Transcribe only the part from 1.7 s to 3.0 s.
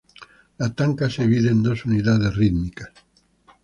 unidades rítmicas.